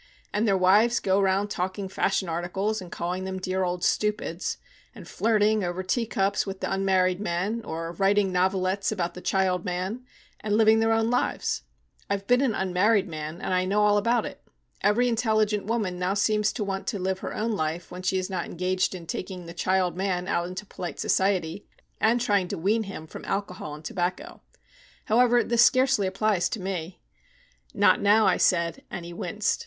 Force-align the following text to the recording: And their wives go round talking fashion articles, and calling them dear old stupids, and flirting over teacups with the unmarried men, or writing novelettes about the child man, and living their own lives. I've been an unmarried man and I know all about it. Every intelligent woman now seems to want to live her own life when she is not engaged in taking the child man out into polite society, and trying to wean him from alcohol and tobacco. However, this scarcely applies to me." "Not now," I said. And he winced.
And 0.33 0.47
their 0.47 0.57
wives 0.57 0.99
go 0.99 1.21
round 1.21 1.51
talking 1.51 1.87
fashion 1.87 2.27
articles, 2.27 2.81
and 2.81 2.91
calling 2.91 3.23
them 3.23 3.37
dear 3.37 3.63
old 3.63 3.83
stupids, 3.83 4.57
and 4.95 5.07
flirting 5.07 5.63
over 5.63 5.83
teacups 5.83 6.43
with 6.47 6.59
the 6.59 6.73
unmarried 6.73 7.19
men, 7.19 7.61
or 7.63 7.91
writing 7.91 8.31
novelettes 8.31 8.91
about 8.91 9.13
the 9.13 9.21
child 9.21 9.63
man, 9.63 10.03
and 10.39 10.57
living 10.57 10.79
their 10.79 10.91
own 10.91 11.11
lives. 11.11 11.61
I've 12.09 12.25
been 12.25 12.41
an 12.41 12.55
unmarried 12.55 13.07
man 13.07 13.41
and 13.41 13.53
I 13.53 13.65
know 13.65 13.83
all 13.83 13.95
about 13.99 14.25
it. 14.25 14.41
Every 14.81 15.07
intelligent 15.07 15.67
woman 15.67 15.99
now 15.99 16.15
seems 16.15 16.51
to 16.53 16.63
want 16.63 16.87
to 16.87 16.97
live 16.97 17.19
her 17.19 17.35
own 17.35 17.51
life 17.51 17.91
when 17.91 18.01
she 18.01 18.17
is 18.17 18.27
not 18.27 18.45
engaged 18.45 18.95
in 18.95 19.05
taking 19.05 19.45
the 19.45 19.53
child 19.53 19.95
man 19.95 20.27
out 20.27 20.47
into 20.47 20.65
polite 20.65 20.99
society, 20.99 21.67
and 21.99 22.19
trying 22.19 22.47
to 22.47 22.57
wean 22.57 22.85
him 22.85 23.05
from 23.05 23.23
alcohol 23.25 23.75
and 23.75 23.85
tobacco. 23.85 24.41
However, 25.05 25.43
this 25.43 25.63
scarcely 25.63 26.07
applies 26.07 26.49
to 26.49 26.59
me." 26.59 27.01
"Not 27.75 28.01
now," 28.01 28.25
I 28.25 28.37
said. 28.37 28.81
And 28.89 29.05
he 29.05 29.13
winced. 29.13 29.59